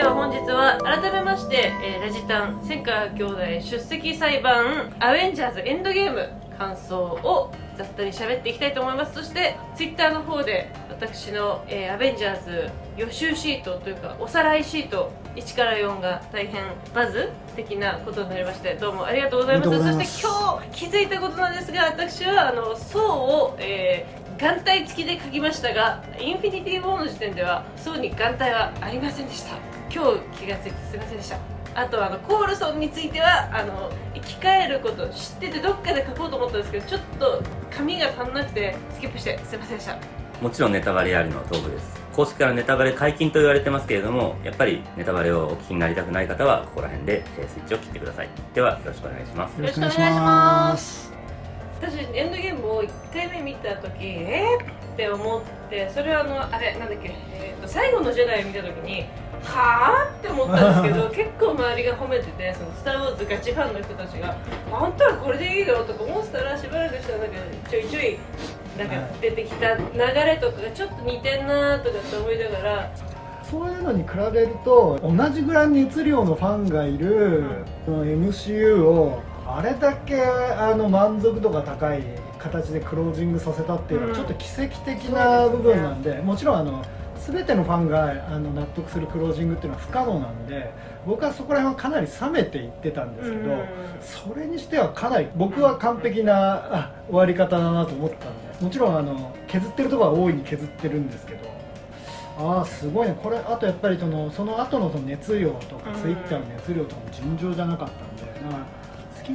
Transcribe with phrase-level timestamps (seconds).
[0.00, 6.26] では本日は改めまして、えーラジタン千川兄弟出席裁判アベンジャーズエンドゲーム
[6.58, 9.12] 感想を雑多に喋っていきたいと思います。
[9.12, 16.62] そしてツイッターの方で私の、えーアベンジャーズ予習シートというかおさらいシート1から4が大変
[16.94, 19.70] バズ的なことになりましてどうもありがとうございます。
[19.70, 31.38] そして今日気づいたことなんですが私はあの層を、えー眼帯付きで書きましたがインフィニティ・ウォーの時点では層に眼帯はありませんでした今日気がついてすいませんでした。
[31.74, 39.96] あとあのコールソンについてはあの生き返ること知っててどっかで書こうと思ったんですけどちょっと紙が足んなくてスキップしてすいませんでした。
[40.40, 42.00] もちろんネタバレありのトークです。
[42.12, 48.28] 公式からネタバレ解禁と言われてますけれどもやっぱりネタバレをお聞きになりたくない方はここら辺でえースイッチを切ってください。
[48.52, 49.60] ではよろしくお願いします。
[49.60, 51.19] よろしくお願いします
[51.80, 59.06] 私エンドゲームを1回目見た時えー、って思ってそれはあのあれなんだっけ、えーと最後のジェダイを見た時に
[59.44, 64.36] はあって思ったんですけど 結構周りが褒めててそのスター・ウォーズガチファンの人たちが
[64.72, 67.36] 「あんたはこれでいいよ」とか思ってたらしばらくしたらなんか
[67.70, 68.18] ちょいちょい
[68.78, 72.90] なんか出てきた流れとかがちょっと似てんなとかって思いながら
[73.50, 79.22] そういうのに比べると同じぐらい熱量のファンがいる MCU を
[79.56, 82.02] あれだけあの満足度が高い
[82.38, 84.12] 形でクロージングさせたっていうのうん。
[84.12, 86.84] はちょっと奇跡的な部分なんで,、もちろんあの
[87.26, 90.72] 全てのファンがあの納得するクロージングっていうのは不可能なんで
[91.06, 93.66] 僕はそこら辺はかなり冷めていってたんですけど、うん。
[94.00, 101.50] それにしてはかなり僕は完璧なあ終わり方だなと思ったんでもちろんあの削ってるところは大いに削ってるんですけど
[102.38, 103.18] ああすごいね。
[103.22, 106.00] これあとやっぱりそのその後のその熱量とか、うん。
[106.00, 108.79] ツイッターの熱量とかも尋常じゃなかったんでだか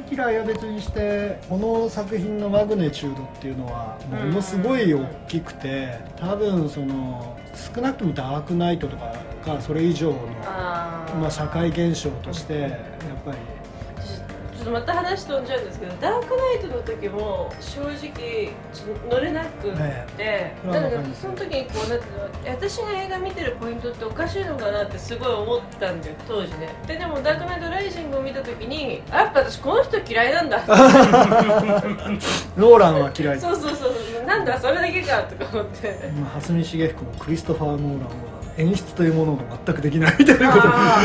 [0.02, 7.36] き嫌いは別にしてこの作品のマグネチュードっていうのはものすごい大きくて多分その
[7.74, 10.16] 少なくともダークナイトとかがそれ以上の
[11.16, 12.72] まあ、社会現象としてやっ
[13.24, 13.38] ぱり
[14.66, 18.52] とまた話飛んじゃうんですけどダークナイトの時も正直
[19.08, 19.78] 乗れなくって、
[20.18, 22.06] ねだからわかりますその時にこうなんて
[22.50, 26.74] 私が映画見てるポイントっておかしいのかなってすごい思ったんだよ当時ね。
[26.86, 30.58] ででもダークナイトライジングを見た時にあやっぱ私この人嫌いなんだ。
[32.56, 33.40] ローランは嫌い。
[33.40, 34.24] そうそうそうそう。
[34.24, 36.10] なんだそれだけかとか思って。
[36.20, 40.68] まあ蓮見茂彦もクリストファー・ノーランは演出というものが全くできないみたいなこと。
[40.68, 40.98] あ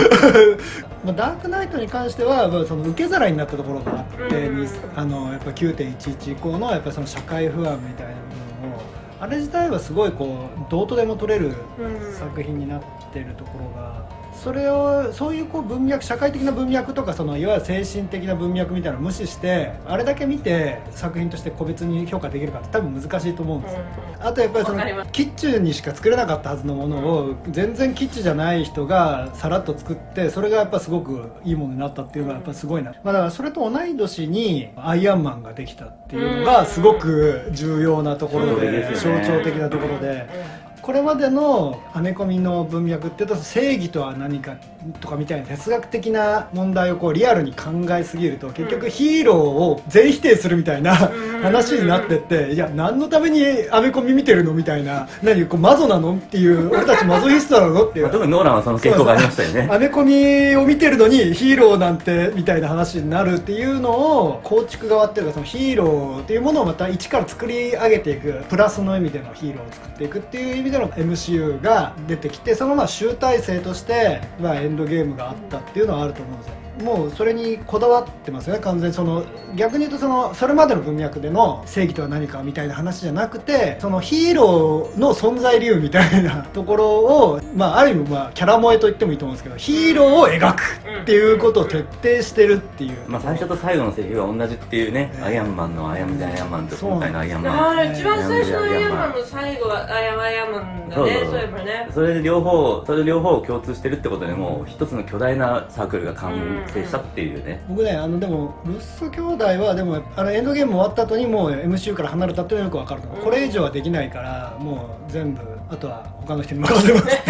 [1.03, 8.81] まあ、ダークナイトに関しては、まあ、その受け皿になったところがあって、うんにあのやっぱ9.11以降のやっぱその社会不安みたいな部分を
[9.19, 12.13] あれ自体はすごいこうどうとでも取れるうん。
[12.13, 14.03] 作品になってるところが、
[14.43, 23.81] それをそういうこう文脈社会的な文脈とかそのいわゆる精神的な文脈みたいなのを無視してあれだけ見て作品として個別に評価できるかって多分難しいと思うんですよ、
[24.19, 38.59] あとやっぱりそのキッチュにしか作れなかったはずのものを全然キッチュじゃない人がさらっと作ってそれがやっぱすごくいいものになったっていうのがやっぱすごいな、まあ、だからそれと同い年にアイアンマンができたっていうのがすごく重要なところうん。
[38.59, 40.60] で象徴的なところで。
[40.81, 44.55] これまでのアメコミの文脈っていうと正義とは何か
[44.99, 51.30] とかみたいな哲学的な問題をこうリアルに考えすぎると結局ヒーローを全否定するみたいなうん。
[51.41, 59.67] 話になってっていや何のためにアメコミ見てるのみたいな何こうマゾなのっていう俺たちマゾヒストなのっていまあ、う特にノーランはその傾向がありましたよね。
[59.71, 79.23] アメコミを見てるのにヒーローなんてみたいな話になるっていうのを構築側っていうかそのヒーローっていうものをまた一から作り上げていくプラスの意味でのヒーローを作っていくっていう意味での MCU が出てきてそのまあ集大成として、まあ、エンドゲームがあったっていうのはあると思うんですよもうそれにこだわってますよね完全にその
[79.55, 90.61] 逆に言うとそのそれまでの文脈での正義とは何かみたいな話じゃなくてそのヒーローの存在理由みたいな ところを、まあ、ある意味まあキャラ萌えと言ってもいいと思うんですけどヒーローを描く
[91.01, 97.53] っていうことを徹底してるっていう、まあ、最初と最後のセリフが同じっていうね、ねアイアンマンのアイアムでアイアンマンとそう今回のアイアンマン。
[97.53, 101.11] あー一番最初のアイアンマンの最後はアイアンアイアンマンだねそうい
[101.43, 101.87] えばね。
[101.93, 113.21] それで両方それ両方共通してるってことでもう一つの巨大なサークルが完成したっていうね、僕ねあのでもルッソ兄弟はでもあのエンドゲーム終わった後にもう MCU から離れたっていうのはよくわかるの、うん。
[113.23, 117.21] これ以上はできないからもう全部あとは他の人に任せますって。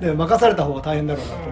[0.06, 1.50] で任された方が大変だろうなと思う、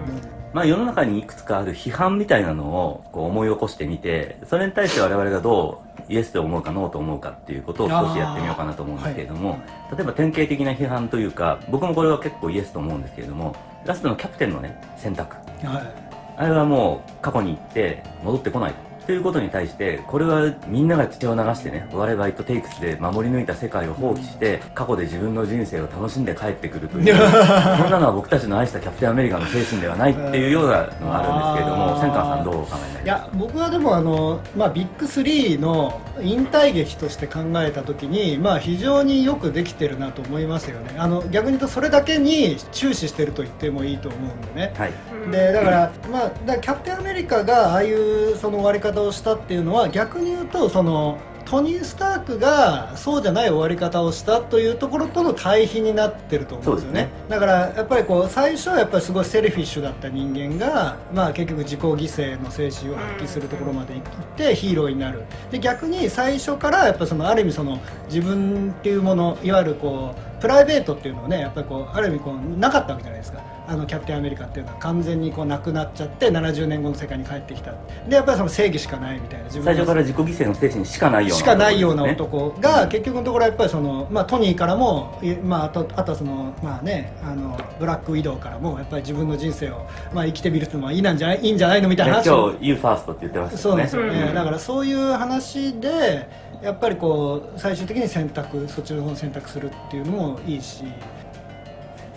[0.53, 9.59] まあ世の中にいくつかある批判みたいなのをこう思い起こしてみてそれに対して我々がどうイエスと思うかノーと思うかっていうことを少しやってみようかなと思うんですけれども、
[9.95, 13.55] 例えば典型的な批判というか僕もこれは結構イエスと思うんですけれども
[13.85, 15.35] ラストのキャプテンのね選択。
[15.35, 16.08] はい
[16.39, 18.88] あれはもう過去に行って戻ってこないと。
[19.13, 33.03] いうことに対してこれはみんなが血を流してね我々とテイクスで守り抜いた世界を放棄して過去で自分の人生を楽しんで帰ってくるという そんなのは僕たちの愛したキャプテンアメリカの精神ではないっていうようなのがあるんですけれども千川さんどうお考えになりますか？
[33.03, 40.95] いや僕はでもあの、まあ、ビッグ3の引退劇として考えた時に、まあ、非常によくできてるなと思いますよね。
[40.97, 44.91] あの逆に言うとそれだけに注視してると言ってもいいと思うんでね、はい。
[45.31, 51.19] でだから,、まあ、だからキャプテンアメリカがああいうその終わり方をしたっていうのは逆に言うとその
[51.49, 57.09] トニー・スタークがそうじゃない終わり方をしたというところとの対比になってると思うんですよね。
[57.27, 64.03] そうだからやっぱりこう最初はやっぱりすごいセルフィッシュだった人間が、まあ、結局自己犠牲の精神を発揮するところまで行っ
[64.37, 65.23] てヒーローになる。
[65.49, 67.79] で逆に最初からやっぱそのある意味その
[68.09, 73.41] 自分っていうものいわゆるこうプライベートっていうのをねやっぱりこうある意味こうなかったわけじゃないですか。
[73.67, 74.79] あのキャプテンアメリカっていうのは。
[74.79, 77.73] 完全にこうなくなっちゃって70年後の世界に帰ってきた。
[78.07, 79.45] でやっぱりその正義しかないみたいな。
[79.45, 92.51] 自分の最初から自己犠牲の精神しかないようなしかないような男男が結局のところやっぱりその、まあ、トニーからも、いまあ、あとあとはその、まあね、あのブラックウィドウからもやっぱり自分の人生を、まあ、生きてみるっていうのはいいなんじゃないいいんじゃないのみたいな話を。
[92.51, 96.29] 今日 You First って言ってましたそうですよね、うんだからそういう話で
[96.61, 100.83] やっぱりこう最終的に選択そっちの方を選択するっていうのもいいし。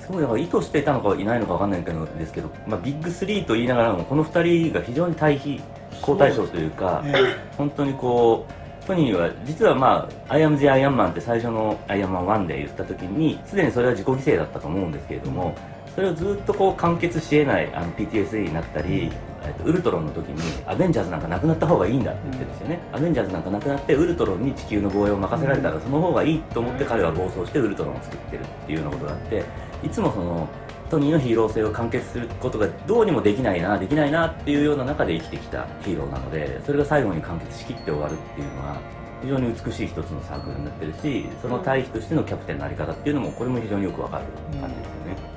[0.00, 5.60] すごいだから意図していたのかいないのか分かんないけどですけど、まあ、ビッグ3と言いながらもこの2人が非常に対比
[6.02, 15.54] 好対象というかえ本当にこうトニーは実はまあ「I am the Iron Man」って最初の「アイアンマン1」で言った時にすでにそれは自己犠牲だったと思うんですけれども
[15.94, 19.12] それをずっとこう完結し得ないあの PTSD になったり、
[19.44, 29.44] えっとウルトロンの時にアベンジャーズなんかなくなった方がいいんだって言ってるんですよね、アベンジャーズなんかなくなってウルトロンに地球の防衛を任せられたらその方がいいと思って彼は暴走してウルトロンを作ってるっていうようなことがあって
[29.82, 30.48] いつもその
[30.92, 38.76] トニーのヒーロー性を完結することがどうにもできないなできないなっていうような中で生きてきたヒーローなのでそれが最後に完結しきって終わるっていうのは
[39.22, 44.24] 非常に美しい一つのサークルになってるしその対比としてのキャプテンのあり方っていうのもこれも非常によくわかる
[44.60, 45.31] 感じですよね。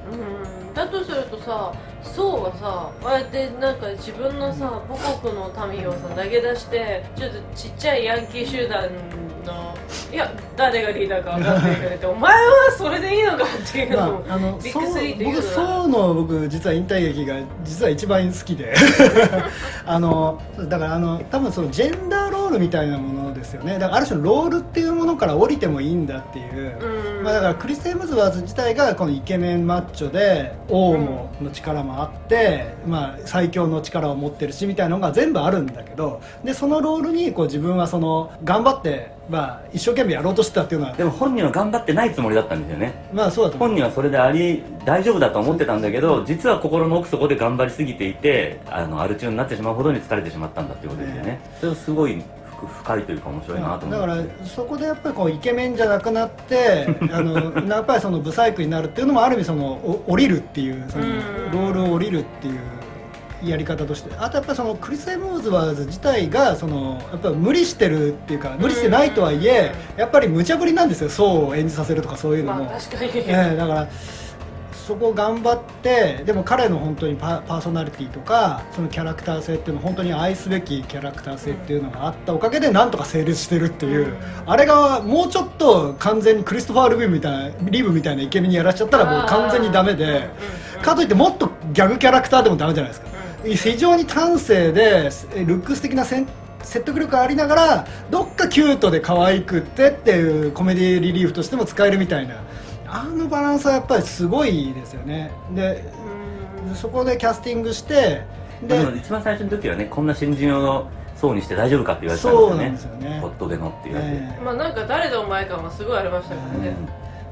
[1.46, 1.72] さ
[2.02, 8.90] そうはさああやってなんか自分のさ母国の民をさ投げ出してちょっとちっちゃいヤンキー集団
[9.46, 9.76] の
[10.12, 18.74] いや誰がリーダーか分かんないけどお前はそれでいいのかっていうのも、まあ、あのビッグスリーというのは僕そうの僕実は引退劇が実は一番好きで。
[19.88, 23.74] あのだからあの多分そのジェンダーロールみたいなものですよね。
[23.80, 27.24] だからある種のロールっていうものから降りてもいいんだっていう、うん。
[27.24, 42.94] まあ、だからクリス・エムズワーズ自体がこのイケメンマッチョで王もの力もあって、まあ、最強の力を持ってるしみたいなのが全部あるんだけどでそのロールにこう自分はその頑張って、まあ、一生懸命やろうとしてたっていうのはでも本人は頑張ってないつもりだったんですよね。
[43.14, 43.70] まあそうだと思う。
[43.70, 52.24] 本人はそれであり大丈夫だと思ってたんだけど実は心の奥底で頑張りすぎていてあのアル中になってしまうほどに疲れてしまったんだっていうことですよね、それはすごい
[52.56, 53.90] 深深いというか面白いなと思って。
[53.92, 61.12] だからそこでやっぱりこうイケメンじゃなくなって あのやっぱりそのブサイクになるっていうのもある意味そのお降りるっていうそのうん。
[61.52, 62.60] ロールを降りるっていう
[63.44, 64.16] やり方として。
[64.18, 71.10] あとやっぱりそのクリス・エムズワーズ自体がそのやっぱり無理してるっていうか無理してないとはいえやっぱり無茶ぶりなんですよ。
[71.10, 72.64] そうを演じさせるとかそういうのも。
[72.66, 73.88] まあ確かに、ええだから
[74.86, 84.16] そこを頑張ってでも彼の本当にパパーソナリティとかそのキャラクター性っていうのは本当に愛すべきキャラクター性っていうのがあったおかげでなんとか成立してるっていう、うん。
[84.46, 90.30] あれがもうちょっと完全にクリストファー・ルビーみたいなリブみたいなイケメンにやらしちゃったらもう完全にダメで
[90.78, 90.82] うん。
[90.84, 93.08] かといってもっとギャグキャラクターでもダメじゃないですか。
[93.44, 95.10] 非常に端正で
[95.46, 96.26] ルックス的な説
[96.86, 102.42] 得力ありながらどっかキュートで可愛くってっていうコメディリリーフとしても使えるみたいな
[102.96, 105.32] あのバランスはやっぱりすごいですよね。
[105.54, 105.84] で
[106.68, 108.24] うんそこでキャスティングして
[108.62, 113.20] ででも一番最初の時はねこんな新人を層にして大丈夫かって言われてたんですよそうなんねですよね。
[113.20, 116.76] ホットでのって言われて、えまあなんか誰だお前感はすごいありましたからね、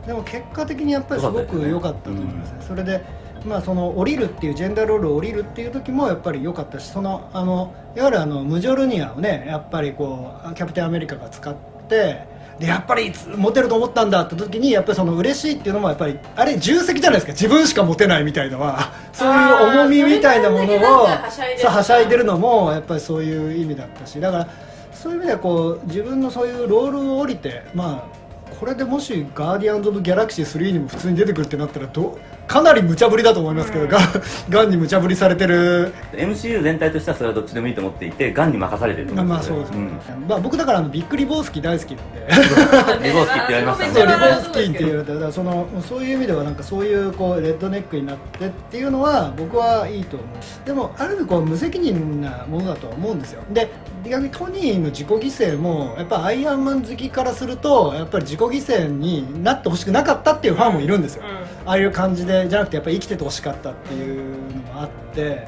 [0.05, 2.58] えでも結果的にやっぱりすごく良かったと思いますね。
[2.67, 3.03] それで
[3.46, 11.55] まあその降りるっていうジェンダーロールを降りるっていう時もやっぱり良かったしそのあのいわゆるあのムジョルニアをねやっぱりこうキャプテンアメリカが使っ
[11.88, 12.25] て
[12.60, 17.31] でやっぱりモテると思ったんだって時にやっぱりその嬉しいっていうのもやっぱりあれ重責じゃないですか。
[17.33, 18.93] 自分しかモテないみたいのは。
[19.12, 24.19] そういう重みみたいなものをはしゃいでるのもやっぱりそういう意味だったし。
[24.19, 24.48] だから
[24.93, 33.89] そういう意味ではこう自分のそういうロールを降りてまあこれでもし「ガーディアンズ・オブ・ギャラクシー3」にも普通に出てくるってなったらどかなり無茶ぶりだと思いますけど、うん。
[33.89, 34.03] ガン
[34.50, 35.93] ガンに無茶ぶりされてる。
[36.13, 40.27] MCU 全体としてはそれはどっちでもいいと思っていてガンに任されてるまあそうですね、ん。
[40.27, 43.07] まあ、僕だからあのビッグリボースキー大好きなんで。
[43.07, 43.93] リボースキーって言われましたね。
[43.93, 50.65] そうリボあースキーって言われてだからそのそういう意味ではなんかそういうこうレッドネックになってっていうのは僕はいいと思う。
[50.65, 53.41] でもある意味こう無責任なものだとは思うんですよ。
[53.51, 53.71] で
[54.05, 61.23] 逆にトニーの自己犠牲もやっぱアイアンマン好きからするとやっぱり自己犠牲になってほしくなかったっていうファンもいるんですよ、
[61.65, 65.48] ああいう感じでじゃなくてやっぱり生きててほしかったっていうのもあって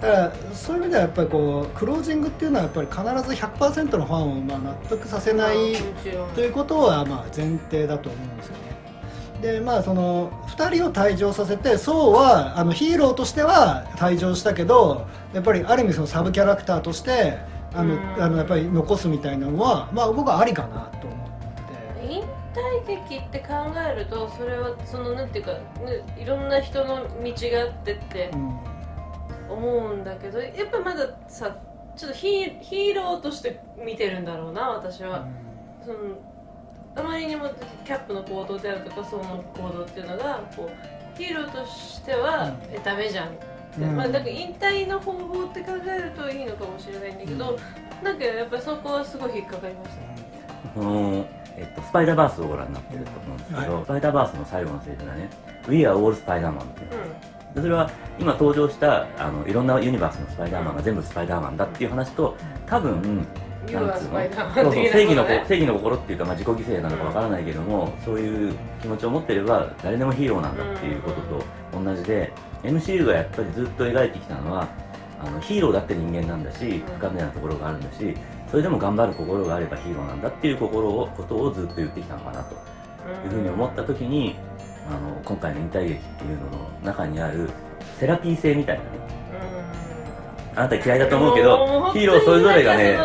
[0.00, 5.74] だからそういう意味ではやっぱりこうクロージングっていうのはやっぱり必ず100%のファンをまあ納得させない
[6.34, 8.64] ということはまあ前提だと思うんですよね。
[9.40, 17.38] でまあその2人を退場させてそうはあのヒーローとしては退場したけどやっぱりある意味そのサブキャラクターとして
[17.74, 21.03] あのあのやっぱり残すみたいなのはまあ僕はありかなと
[22.84, 25.60] 退劇って考えるとそれはそのなんていうか、ね、
[26.18, 28.30] いろんな人の道があってって
[29.48, 31.56] 思うんだけど、やっぱまださ
[31.96, 35.26] ちょっとヒヒーローとして見てるんだろうな私は、
[35.80, 35.98] うん、その
[36.96, 37.50] あまりにも
[37.84, 43.30] キャップの行動であるとかその行動っていうのがこうヒーローとしては、うん、えダメじゃん
[43.80, 49.90] うん、まあ、なんか引退の方法って考えるといいのかもしれないんだけど、うん、なんかやっぱりそこはすごい引っかかりまし
[50.74, 55.30] た、うんえっと、スパイダーバースをご覧になってると思うんですけど、はい、スパイダーバースの最後のセリフがね
[55.68, 56.88] 「We are all Spider-Man」っていう、
[57.56, 63.26] うん、それは今登場したあのいろんなユニバースのスパイダーマンが全部スパイダーマンだっていう話と多分
[63.72, 64.20] なんつうの？
[64.54, 72.30] そうそう正義の正義の心っていうか、まあ、自己犠牲なのかわからないけども、うん、そういう気持ちを持ってれば誰でもヒーローなんだっていうことと同じで、
[72.62, 74.68] MCU がやっぱりずっと描いてきたのは
[75.18, 78.14] あのヒーローだって人間なんだし不可能なところがあるんだし
[78.54, 82.54] それでも頑張る心があればヒーローなんだっていう心をことをずっと言ってきたのかなと。
[82.54, 84.36] いうふうに思った時に
[84.88, 87.50] あの今回の引退劇っていうのの中にある
[87.98, 88.90] セラピー性みたいなね。
[90.54, 92.96] あなた嫌いだと思うけどヒーローそれぞれがね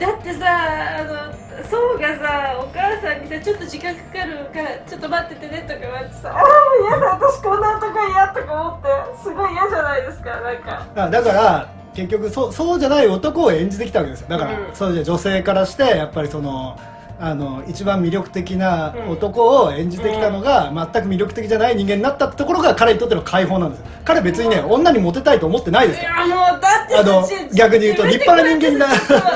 [0.00, 6.44] だってさあのそうがさお母さんにさちょっと時間かかるからちょっと待っててねとか言われてさああ
[6.88, 8.88] 嫌だ私こんな男嫌とか思って
[9.22, 10.86] すごい嫌じゃないですかなんか。
[10.96, 14.28] あだから結局そうそうじゃない男を演じてきたわけですよ。
[14.28, 16.78] だから、うん、そうじゃ女性からしてやっぱりその
[17.20, 28.86] あの一番魅力的な男を演じてきたのが、全く魅力的じゃない人間になったってところが彼にとっての解放なんです彼別にね、女にモテたいと思ってないですからいやもうだってあの逆に言うと立派な人間だ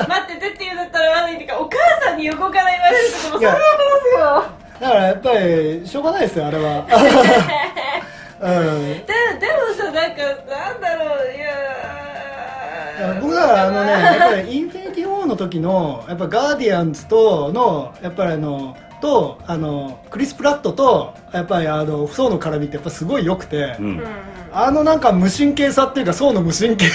[0.07, 6.87] 待っててって言うんだったら悪いっていうかお母さんに横から言われるともそれはですよだからやっぱりしょうがないですよあれは。
[8.43, 12.02] うん、ででもさなんかなんだろういや
[13.21, 24.03] 僕はあのねやっぱりインフィニティ・ウォーの時のやっぱガーディアンズとのやっぱりあのとあのクリス・プラットとやっぱりあの層の絡みってやっぱすごい良くて、うん、
[24.53, 26.85] あのなんか無神経さっていうか層の無神経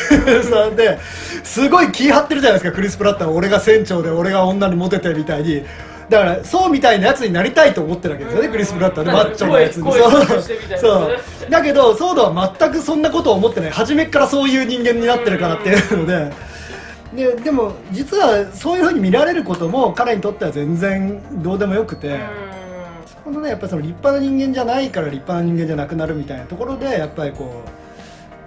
[0.42, 0.98] さで
[1.44, 3.30] すごい気張ってるじゃないですかクリス・プラットは。
[3.32, 5.64] 俺が船長で俺が女にモテてみたいに
[6.08, 9.92] だからそうみたいなやつになりたいと思ってるわけですよね、クリス・ブラッターでマッチョなやつに
[10.78, 11.50] そう。
[11.50, 13.70] だけどソードは全くそんなことを思ってない。
[13.70, 16.32] 初めからそういう人間になってるからっていうので。
[17.14, 22.20] ででも実はそういうふうに見られることも彼にとっては全然どうでもよくて、
[23.06, 27.62] そこのねやっぱりその立派な人間じゃないから立派な人間じゃなくなるみたいなところでやっぱりこ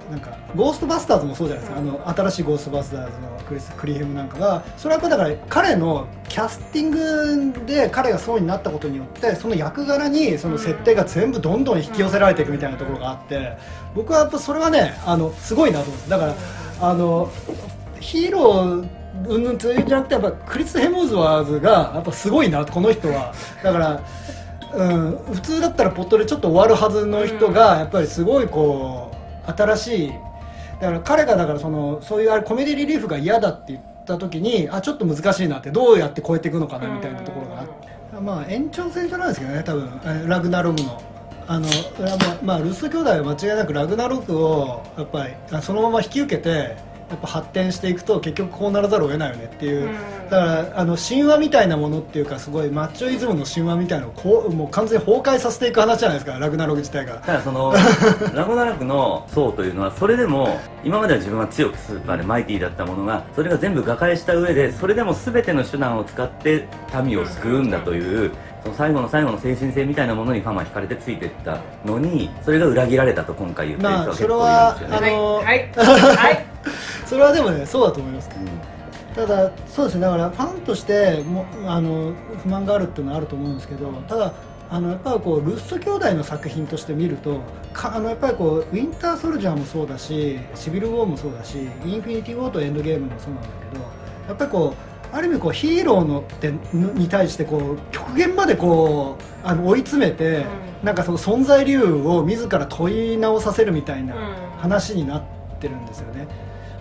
[0.07, 13.57] うなんかゴーストバスターズもそうじゃないですか、あの新しいゴーストバスターズのクリスクリヘムなんかがそれはだから彼のキャスティングで彼がそうになったことによってその役柄にその設定が全部どんどん引き寄せられていくみたいなところがあって
[13.93, 16.09] 僕はやっぱそれはねあのすごいなと思うんです。
[16.09, 16.35] だから
[16.79, 17.29] あの
[17.99, 18.89] ヒーロー
[19.27, 23.33] うんぬんじゃなくてやっぱクリス・ヘモズワーズがやっぱすごいなこの人は。
[23.61, 24.01] だから
[24.73, 29.11] うん、普通だったらポットでちょっと終わるはずの人がやっぱりすごいこ
[29.45, 30.11] う新しい
[30.79, 40.27] だから彼がだからそのそういうコメディリリーフが嫌だって言った時にあちょっと難しいなってどうやって超えていくのかなみたいなところがあって、まあ延長線上なんですけどね多分。
[40.27, 41.01] ラグナログの。
[41.47, 41.67] あの
[42.43, 46.77] まあ、ルッソ兄弟は間違いなくラグナロクをやっぱりそのまま引き受けて
[47.11, 49.93] やっぱ発展していくと結局こうならざるを得ないよねっていう、うん、
[50.29, 57.15] だからあの神話みたいなものっていうかすごいマッチョイズムの神話みたいなのをこうもう完全に崩壊させていく話じゃないですかラグナロク自体が。
[57.15, 57.73] ただその
[58.33, 66.65] ラグナロクの層というのはそれでも今までは自分は強くスーパーでマイティーだったものがそれが全部瓦解した上でそれでも全ての手段を使って
[67.03, 68.31] 民を救うんだという、
[68.63, 75.69] その最後の最後の精神性みたいなものにファンは惹かれてついていったのにそれが裏切られたと今回言ってる人は結構いるんですよね、まあ、それはあのはい、
[76.15, 76.45] はい。
[77.05, 80.01] それはでもねそうだと思います、うん、ただそうですね。
[80.01, 82.13] だからファンとしてもあの
[82.43, 84.33] 不満があるっていうのはあると思うんですけどただ
[84.69, 87.41] あのやっぱりこうルッソ兄弟の作品として見ると
[87.73, 93.83] かあのやっぱりこうウィンター・ソルジャーもそうだしシビル・ウォーもそうだしインフィニティ・ウォーとエンドゲームもそうなんだけど
[94.29, 100.45] やっぱりこうある意味こうヒーローのってに対してこう極限までこうあの追い詰めて、
[100.81, 104.15] うん、なんかその存在理由を自ら問い直させるみたいな
[104.57, 105.23] 話になっ
[105.59, 106.27] てるんですよね。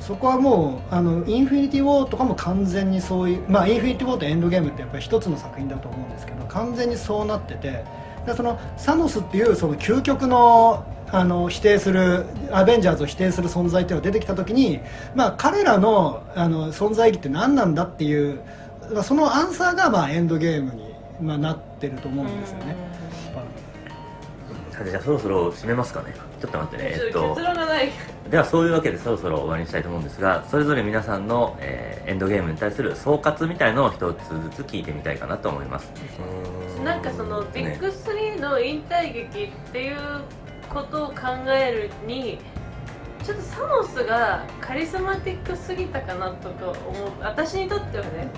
[0.00, 7.84] そこはもうあのインフィニティ・ウォーとかも完全にそういうまあインフィニティ・ウォーとエンドゲームってやっぱり一つの作品だと思うんですけど完全にそうなってて
[8.26, 14.80] でそのサノスっていうその究極のあの否定するアベンジャーズを否定する存在っていうのが出てきた時に、
[15.14, 18.40] まあ、彼らのあの存在意義って何なんだっていう
[19.02, 22.76] そのアンサーがまあエンドゲームに、まあ、なってると思うんですよね。
[24.70, 26.14] さてじゃあそろそろ締めますかね。
[26.40, 27.90] ちょっと待ってね、えっと、結論がない。
[28.30, 35.92] ではそういうわけでそろそろ終わりにしたいと思うんですがそれぞれ皆さんの、えーエンドゲームに対する総括みたいのを一つずつ聞いてみたいかなと思います。
[36.82, 39.96] なんかそのビッグね3の引退劇っていう
[40.72, 41.14] ことを考
[41.48, 42.38] えるに
[43.24, 47.12] ちょっとサノスがカリスマティックすぎたかなとか思う。
[47.20, 48.28] 私にとってはね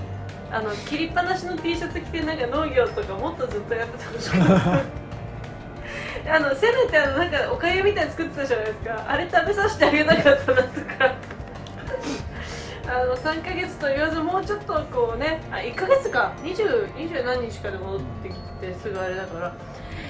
[0.51, 4.83] あの切りっぱなしの T シャツ着てなんか農業とかもっとずっとやっててほしか
[6.27, 9.05] あのせめてあのなんかおかゆみたいに作ってたじゃないですか。
[9.09, 11.15] あれ食べさせてあげなかったなとか。
[12.85, 16.33] あの3ヶ月と言わずもうちょっとこうねあ1ヶ月か。
[16.43, 19.55] 20 20何日かで戻ってきてすぐあれだから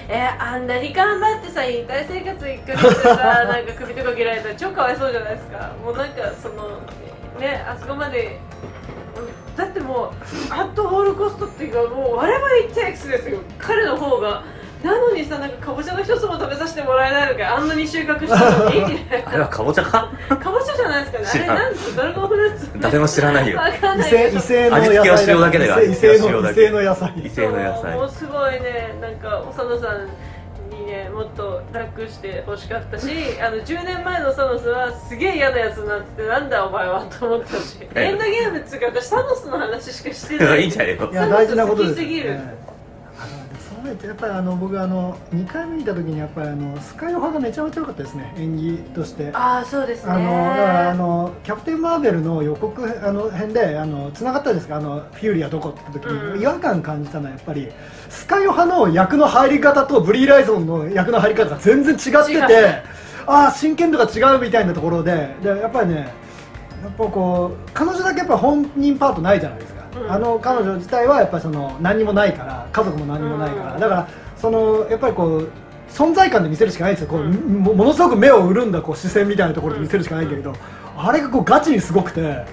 [0.09, 5.73] えーあんなに頑張ってさ引退生活1か月でさなんか首とか切られたら超かわいそうじゃないですか。
[5.83, 6.79] もうなんかその
[7.39, 8.39] ねあそこまで。
[9.55, 10.09] だってもう
[10.51, 13.39] アットホールコストっていうかもう我々1 x ですよ。
[13.57, 14.43] 彼の方が。
[14.83, 18.99] なのにさなんかかぼちゃの一つも食べさせてもらえないのかあんなに収穫したのに。
[19.25, 20.11] あれはかぼちゃか？
[20.29, 21.45] かぼちゃじゃないですかね。
[21.49, 22.69] あれなんですかドラゴンフルーツ？
[22.79, 23.57] 誰も知らないよ。
[23.57, 25.81] わかん異性異性の味付けは塩だけだよ。
[25.83, 26.69] 異性味付けは塩だけ。
[26.69, 27.13] の異性の野菜。
[27.25, 30.07] 異性の野そうもう菜すごいねなんか長野さん
[30.69, 33.07] にねもっと楽してほしかったし
[33.41, 37.77] あの10年前のサノスはすげえ嫌なやつになっててなんだお前はと思ったし。
[37.95, 40.61] えエンドゲームっつうか私サノスの話しかしてない。
[40.61, 41.09] いいんじゃないの？
[41.11, 42.01] いや大事なことです
[43.87, 49.31] やってやっぱりあの僕あの2回目見た時にやっぱりあのスカイオハがめちゃめちゃ良かったですね演技として。
[49.33, 50.11] ああそうですね。
[50.11, 57.69] あのだからあのキャプテン・マーベルの予告あの辺であの繋がったですかあのフューリーはどこって言った時に、うん違和感感じたのはやっぱり
[58.09, 62.83] スカイオハの役の入り方とブリー・ライゾンの役の入り方が全然違ってて
[63.25, 65.35] ああ真剣度が違うみたいなところで。
[65.41, 65.95] でやっぱりね
[66.83, 69.72] やっぱこう彼女だけやっぱ本人パートないじゃないですか、うん
[70.09, 73.79] あの彼女自体はやっぱりその何にもないから家族も何にもないから、うん。
[73.79, 75.49] だからそのやっぱりこう
[75.89, 80.55] 存在感で見せるしかないんですよ、こううんもものすごく目を潤んだこう視線みたいなところで見せるしかないんだけど、
[80.97, 82.45] あれがこうガチにすごくて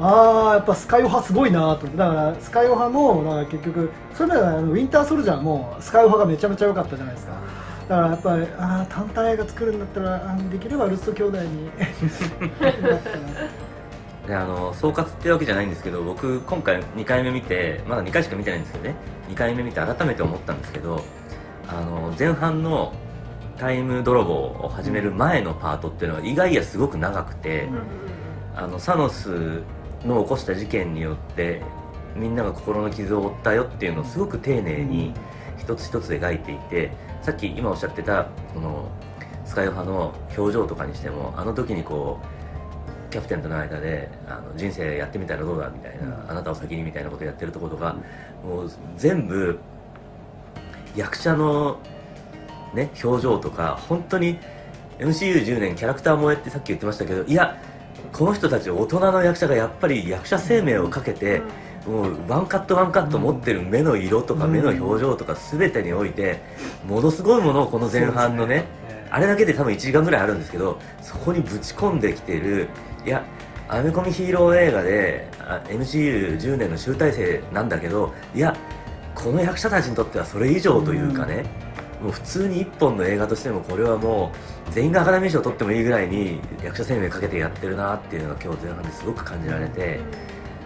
[0.00, 1.86] ああやっぱスカイオハすごいなと。
[1.88, 7.32] だからスカイオハもだから結局それならウィンターソルジャーもスカイオハがめちゃめちゃ良かったじゃないですか。
[7.88, 11.70] だからやっぱりああ単体映画作るんだったらあできればルスト兄弟に
[14.26, 18.94] であの総括ってわけじゃないんですけど僕今回2回目見てまだ2回しか見てないんですけどね。
[19.30, 21.02] 2回目見て改めて思ったんですけど
[21.68, 22.92] あの前半の
[23.56, 27.68] タイム泥棒を始める前のパートっていうのは意外やすごく長くて、
[28.56, 29.62] あのサノス
[30.04, 31.62] の起こした事件によって
[32.16, 35.12] みんなが心の傷を負ったよっていうのをすごく丁寧に
[35.58, 36.90] 一つ一つ描いていて
[37.22, 38.90] さっき今おっしゃってたこの
[39.44, 42.39] スカイオハの表情とかにしてもあの時にこう
[43.10, 46.30] キャプテンとの間であの人生やってみたらどうだみたいな、うん。
[46.30, 47.96] あなたを先にみたいなことやってるところが
[48.44, 49.58] もう全部
[50.96, 51.78] 役者の、
[52.74, 54.38] ね、表情とか本当に
[54.98, 57.60] MCU10 年キャラクター萌えってさっき言ってましたけどいや
[58.12, 61.42] この人たち大人の役者がやっぱり役者生命をかけて、
[61.86, 64.52] もうワンカットワンカット持ってる目の色とかうん。
[64.52, 66.40] 目の表情とか全てにおいて
[66.86, 68.64] ものすごいものをこの前半のね
[69.10, 72.68] あれだけで多分1時間ぐらいあるんですけどそこにぶち込んできてる
[73.04, 73.24] いや
[73.68, 78.56] アメコミヒーロー映画であ MCU10 年の集大成なんだけどいや
[79.14, 81.44] この役者たちにとってはそれ以上というかね、
[82.00, 84.32] もう普通に一本の映画としてもこれはも
[84.68, 90.00] う全員がアカデミー賞を取ってもいいぐらいに役者生命かけてやってるなっていうのが今日前半ですごく感じられて。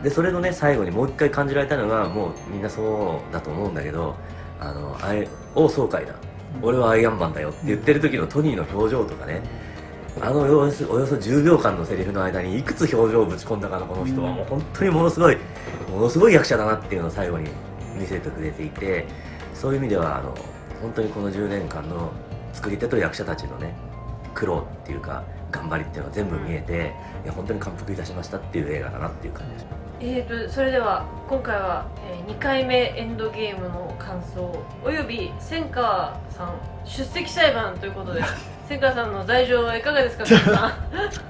[0.04, 4.14] でそれのね最後にもう一回感じられたのがもうみんなそうだと思うんだけど
[4.60, 6.12] 「あのあいおうそうかいだ
[6.60, 9.40] 俺はアイアンマンだよ」って言ってる時のトニーの表情とかね
[10.20, 15.36] あのおよそおよそ10秒間のセリフの間にいくつ表情をぶち込んだかのこの人はもう本当にものすごい
[15.90, 17.50] ものすごい役者だなっていうのを最後に
[17.96, 19.06] 見せてくれていて
[19.54, 20.34] そういう意味ではあの
[20.80, 22.12] 本当にこの10年間の
[22.52, 23.74] 作り手と役者たちのね
[24.34, 26.92] 苦労っていうか頑張りっていうのが全部見えて
[27.24, 34.52] いや本当に感服いたしましたっていう映画だなっていう感じでしたえー、とそれでは今回は、え2回目エンドゲームの感想
[34.84, 38.20] および千川さん出席裁判ということで
[38.68, 40.68] 千川さんの罪状はいかがですか皆さ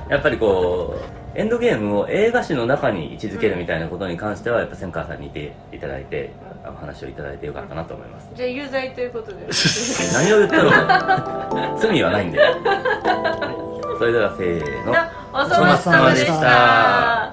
[0.09, 0.11] ん？
[0.11, 0.95] やっぱりこ
[1.35, 6.31] うエンドゲームを映画史の中に位置づけるみたいなことに関してはやっぱ千川さんにいていただいて
[6.65, 8.29] お話をいただいてよかったなと思います。
[8.35, 9.39] じゃあ有罪ということで。
[10.15, 10.71] 何を言ったの？
[10.71, 12.39] か 罪はないんで。
[13.99, 14.95] それではせーの。
[14.95, 17.24] あお粗末様でした